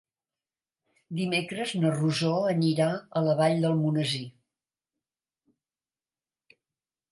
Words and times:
Dimecres 1.19 1.73
na 1.83 1.91
Rosó 1.97 2.31
anirà 2.55 2.89
a 3.21 3.23
la 3.27 3.37
Vall 3.43 3.61
d'Almonesir. 3.67 4.25